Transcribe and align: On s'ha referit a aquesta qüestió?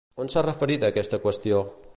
On 0.23 0.31
s'ha 0.35 0.43
referit 0.47 0.87
a 0.87 0.91
aquesta 0.95 1.23
qüestió? 1.27 1.65